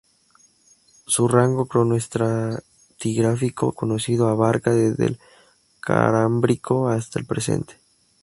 [1.05, 5.19] Su rango cronoestratigráfico conocido abarca desde el
[5.79, 7.75] Cámbrico hasta el presente.